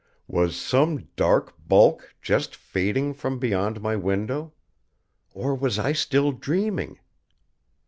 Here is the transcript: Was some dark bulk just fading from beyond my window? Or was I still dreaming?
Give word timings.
Was 0.27 0.55
some 0.55 1.09
dark 1.15 1.53
bulk 1.67 2.15
just 2.23 2.55
fading 2.55 3.13
from 3.13 3.37
beyond 3.37 3.81
my 3.81 3.95
window? 3.95 4.51
Or 5.35 5.53
was 5.53 5.77
I 5.77 5.93
still 5.93 6.31
dreaming? 6.31 6.99